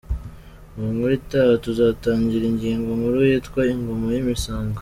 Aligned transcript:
Mu 0.75 0.85
nkuru 0.93 1.11
itaha 1.19 1.53
tuzatangira 1.65 2.43
ingingo 2.51 2.89
nkuru 2.97 3.17
yitwa 3.29 3.61
“Ingoma 3.73 4.05
z’imisango”. 4.13 4.77